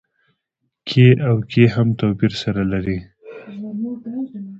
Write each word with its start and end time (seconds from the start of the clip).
کې 0.87 1.07
او 1.27 1.35
کي 1.51 1.63
هم 1.73 1.87
توپير 1.99 2.31
سره 2.41 2.61
لري. 2.71 2.97